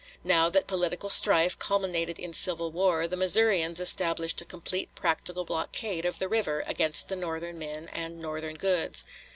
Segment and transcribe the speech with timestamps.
[0.23, 6.07] Now that political strife culminated in civil war, the Missourians established a complete practical blockade
[6.07, 9.03] of the river against the Northern men and Northern goods.